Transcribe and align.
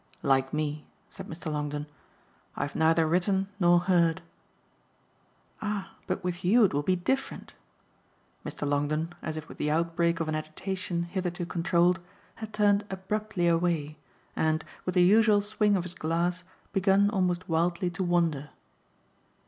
"Like 0.23 0.51
me," 0.51 0.87
said 1.09 1.27
Mr. 1.27 1.51
Longdon. 1.53 1.85
"I've 2.55 2.75
neither 2.75 3.05
written 3.05 3.49
nor 3.59 3.81
heard." 3.81 4.23
"Ah 5.61 5.93
but 6.07 6.23
with 6.23 6.43
you 6.43 6.63
it 6.63 6.73
will 6.73 6.81
be 6.81 6.95
different." 6.95 7.53
Mr. 8.43 8.67
Longdon, 8.67 9.13
as 9.21 9.37
if 9.37 9.47
with 9.47 9.59
the 9.59 9.69
outbreak 9.69 10.19
of 10.19 10.27
an 10.27 10.33
agitation 10.33 11.03
hitherto 11.03 11.45
controlled, 11.45 11.99
had 12.37 12.51
turned 12.51 12.83
abruptly 12.89 13.47
away 13.47 13.99
and, 14.35 14.65
with 14.87 14.95
the 14.95 15.03
usual 15.03 15.39
swing 15.43 15.75
of 15.75 15.83
his 15.83 15.93
glass, 15.93 16.43
begun 16.73 17.11
almost 17.11 17.47
wildly 17.47 17.91
to 17.91 18.03
wander. 18.03 18.49